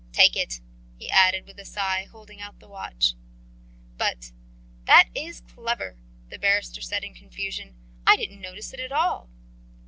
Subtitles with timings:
[0.13, 0.61] Take it,"
[0.97, 3.13] he added with a sigh, holding out the watch.
[3.97, 4.31] "But...
[4.85, 5.99] That is clever,"
[6.31, 7.75] the barrister said in confusion.
[8.07, 9.29] "I didn't notice it at all."